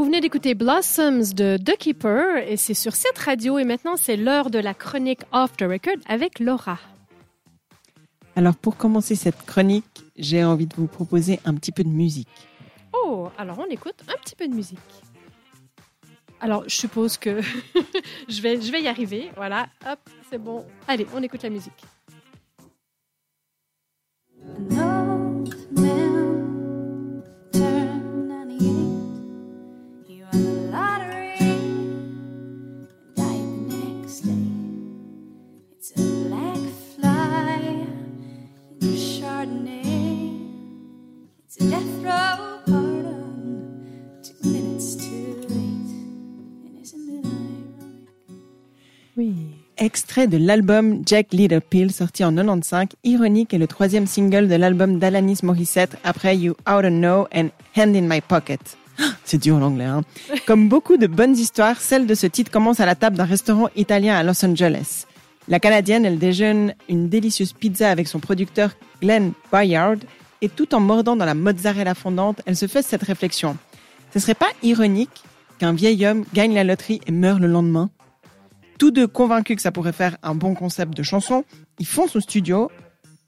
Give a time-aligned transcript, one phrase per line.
[0.00, 4.16] Vous venez d'écouter Blossoms de The Keeper et c'est sur cette radio et maintenant c'est
[4.16, 6.78] l'heure de la chronique Off the Record avec Laura.
[8.34, 9.84] Alors pour commencer cette chronique,
[10.16, 12.30] j'ai envie de vous proposer un petit peu de musique.
[12.94, 14.78] Oh, alors on écoute un petit peu de musique.
[16.40, 17.42] Alors je suppose que
[18.30, 19.30] je, vais, je vais y arriver.
[19.36, 19.98] Voilà, hop,
[20.30, 20.64] c'est bon.
[20.88, 21.84] Allez, on écoute la musique.
[49.16, 49.34] Oui.
[49.76, 54.54] Extrait de l'album Jack Little Pill sorti en 95, Ironique est le troisième single de
[54.54, 58.60] l'album d'Alanis Morissette après You Oughta Know and Hand in My Pocket.
[59.24, 60.02] C'est dur l'anglais, hein.
[60.46, 63.68] Comme beaucoup de bonnes histoires, celle de ce titre commence à la table d'un restaurant
[63.74, 65.06] italien à Los Angeles.
[65.48, 69.96] La Canadienne, elle déjeune une délicieuse pizza avec son producteur Glenn Bayard
[70.42, 73.56] et tout en mordant dans la mozzarella fondante, elle se fait cette réflexion.
[74.12, 75.22] Ce serait pas ironique
[75.58, 77.90] qu'un vieil homme gagne la loterie et meurt le lendemain?
[78.78, 81.44] Tous deux convaincus que ça pourrait faire un bon concept de chanson,
[81.78, 82.70] ils foncent au studio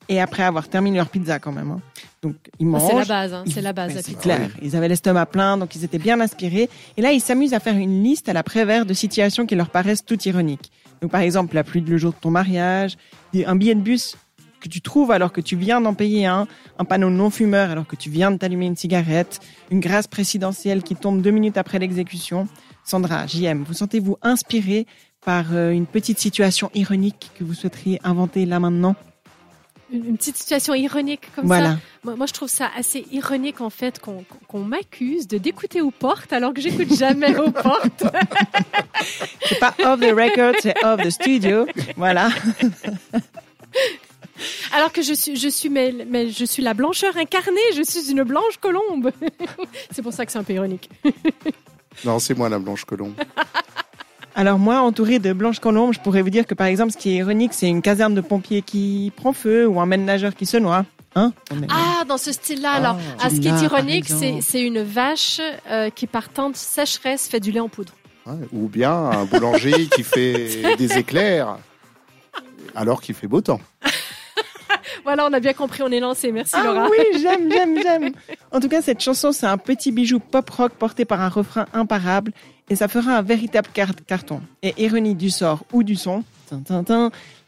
[0.08, 1.70] et après avoir terminé leur pizza quand même.
[1.72, 1.80] hein.
[2.22, 2.88] Donc ils mangent.
[2.88, 4.00] C'est la base, hein, c'est la base.
[4.02, 4.48] C'est clair.
[4.62, 6.70] Ils avaient l'estomac plein, donc ils étaient bien inspirés.
[6.96, 9.68] Et là, ils s'amusent à faire une liste à la prévère de situations qui leur
[9.70, 10.70] paraissent toutes ironiques.
[11.10, 12.96] Par exemple, la pluie le jour de ton mariage,
[13.34, 14.16] un billet de bus
[14.60, 16.46] que tu trouves alors que tu viens d'en payer un,
[16.78, 20.94] un panneau non-fumeur alors que tu viens de t'allumer une cigarette, une grâce présidentielle qui
[20.94, 22.46] tombe deux minutes après l'exécution.
[22.84, 24.86] Sandra, JM, vous sentez-vous inspiré
[25.24, 28.96] par euh, une petite situation ironique que vous souhaiteriez inventer là maintenant?
[29.92, 31.72] Une, une petite situation ironique comme Voilà.
[31.72, 31.78] ça.
[32.04, 35.90] Moi, moi, je trouve ça assez ironique en fait qu'on qu'on m'accuse de d'écouter aux
[35.90, 38.02] portes alors que j'écoute jamais aux portes.
[39.46, 41.66] C'est pas off the record, c'est off the studio.
[41.96, 42.30] Voilà.
[44.72, 47.60] Alors que je suis, je suis, mais, mais je suis la blancheur incarnée.
[47.76, 49.10] Je suis une blanche colombe.
[49.90, 50.88] c'est pour ça que c'est un peu ironique.
[52.04, 53.14] Non, c'est moi la blanche colombe.
[54.34, 57.10] Alors moi, entouré de blanches colombes, je pourrais vous dire que par exemple, ce qui
[57.10, 60.46] est ironique, c'est une caserne de pompiers qui prend feu ou un maître nageur qui
[60.46, 60.84] se noie.
[61.14, 61.32] Hein
[61.68, 62.70] Ah, dans ce style-là.
[62.72, 64.06] Alors, Ah, ah, ce qui est ironique,
[64.40, 67.92] c'est une vache euh, qui, par temps de sécheresse, fait du lait en poudre.
[68.24, 71.58] Ouais, Ou bien un boulanger qui fait des éclairs
[72.74, 73.60] alors qu'il fait beau temps.
[75.04, 76.30] Voilà, on a bien compris, on est lancé.
[76.30, 76.88] Merci Ah Laura.
[76.88, 78.12] oui, j'aime, j'aime, j'aime.
[78.52, 82.32] En tout cas, cette chanson, c'est un petit bijou pop-rock porté par un refrain imparable
[82.72, 84.40] et ça fera un véritable car- carton.
[84.62, 86.24] Et ironie du sort ou du son,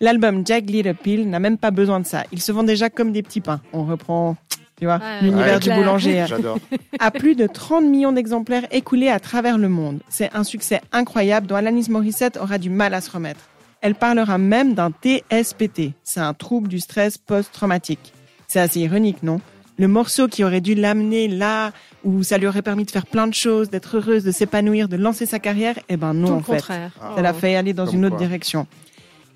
[0.00, 2.24] l'album Jack Little Pill n'a même pas besoin de ça.
[2.32, 3.60] Il se vend déjà comme des petits pains.
[3.72, 4.36] On reprend,
[4.78, 6.24] tu vois, Ouais, l'univers ouais, du boulanger.
[6.28, 6.58] J'adore.
[6.98, 10.00] à plus de 30 millions d'exemplaires écoulés à travers le monde.
[10.08, 13.40] C'est un succès incroyable dont Alanis Morissette aura du mal à se remettre.
[13.80, 15.92] Elle parlera même d'un TSPT.
[16.02, 18.12] C'est un trouble du stress post-traumatique.
[18.48, 19.40] C'est assez ironique, non?
[19.76, 21.72] Le morceau qui aurait dû l'amener là
[22.04, 24.96] où ça lui aurait permis de faire plein de choses, d'être heureuse, de s'épanouir, de
[24.96, 26.52] lancer sa carrière, eh ben non Tout en fait.
[26.52, 26.92] contraire.
[27.16, 28.24] Ça l'a fait aller dans Comme une autre quoi.
[28.26, 28.66] direction.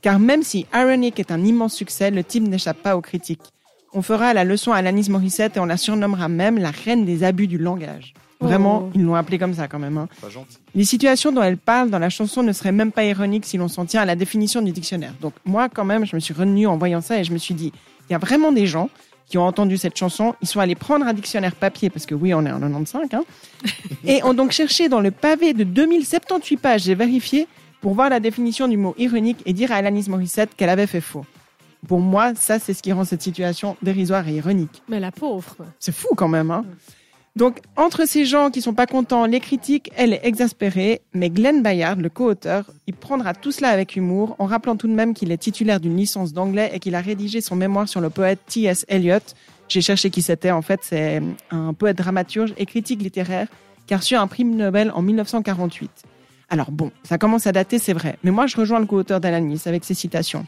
[0.00, 3.40] Car même si Ironic est un immense succès, le type n'échappe pas aux critiques.
[3.92, 7.24] On fera la leçon à Alanis Morissette et on la surnommera même la reine des
[7.24, 8.12] abus du langage.
[8.40, 8.90] Vraiment, Oh.
[8.94, 9.98] ils l'ont appelée comme ça quand même.
[9.98, 10.08] hein.
[10.20, 10.58] Pas gentil.
[10.72, 13.66] Les situations dont elle parle dans la chanson ne seraient même pas ironiques si l'on
[13.66, 15.14] s'en tient à la définition du dictionnaire.
[15.20, 17.54] Donc moi, quand même, je me suis retenue en voyant ça et je me suis
[17.54, 17.72] dit,
[18.08, 18.90] il y a vraiment des gens
[19.28, 22.32] qui ont entendu cette chanson, ils sont allés prendre un dictionnaire papier, parce que oui,
[22.32, 23.24] on est en 95, hein,
[24.04, 27.46] et ont donc cherché dans le pavé de 2078 pages, j'ai vérifié,
[27.80, 31.00] pour voir la définition du mot ironique et dire à Alanis Morissette qu'elle avait fait
[31.00, 31.24] faux.
[31.86, 34.82] Pour moi, ça, c'est ce qui rend cette situation dérisoire et ironique.
[34.88, 35.56] Mais la pauvre.
[35.78, 36.64] C'est fou quand même, hein.
[37.38, 41.62] Donc, entre ces gens qui sont pas contents, les critiques, elle est exaspérée, mais Glenn
[41.62, 45.30] Bayard, le co-auteur, il prendra tout cela avec humour, en rappelant tout de même qu'il
[45.30, 48.84] est titulaire d'une licence d'anglais et qu'il a rédigé son mémoire sur le poète T.S.
[48.88, 49.20] Eliot.
[49.68, 51.22] J'ai cherché qui c'était, en fait, c'est
[51.52, 53.46] un poète dramaturge et critique littéraire
[53.86, 55.90] qui a reçu un prix Nobel en 1948.
[56.50, 59.62] Alors bon, ça commence à dater, c'est vrai, mais moi je rejoins le co-auteur d'Alanis
[59.66, 60.44] avec ses citations.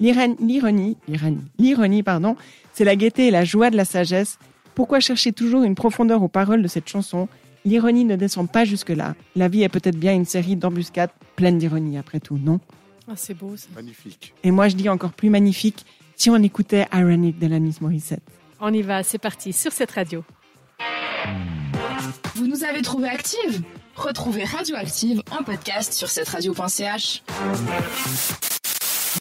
[0.00, 2.34] L'iron- L'ironie, l'ironie, l'ironie, pardon,
[2.72, 4.38] c'est la gaieté et la joie de la sagesse.
[4.74, 7.28] Pourquoi chercher toujours une profondeur aux paroles de cette chanson?
[7.64, 9.14] L'ironie ne descend pas jusque-là.
[9.36, 12.60] La vie est peut-être bien une série d'embuscades pleine d'ironie, après tout, non?
[13.08, 13.68] Ah, c'est beau ça.
[13.74, 14.34] Magnifique.
[14.42, 15.84] Et moi, je dis encore plus magnifique
[16.16, 18.22] si on écoutait Ironic d'Alanis Morissette.
[18.60, 20.24] On y va, c'est parti sur cette radio.
[22.34, 23.62] Vous nous avez trouvé active
[23.94, 27.22] Retrouvez Radioactive en podcast sur cette radio.ch.